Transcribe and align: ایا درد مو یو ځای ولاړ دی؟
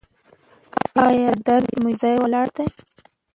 ایا 1.05 1.31
درد 1.45 1.67
مو 1.81 1.87
یو 1.91 1.99
ځای 2.01 2.15
ولاړ 2.19 2.47
دی؟ 2.55 2.67